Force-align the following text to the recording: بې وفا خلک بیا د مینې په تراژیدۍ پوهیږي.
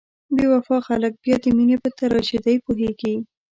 بې 0.35 0.45
وفا 0.53 0.77
خلک 0.87 1.13
بیا 1.23 1.35
د 1.43 1.45
مینې 1.57 1.77
په 1.83 1.89
تراژیدۍ 1.97 2.55
پوهیږي. 2.65 3.13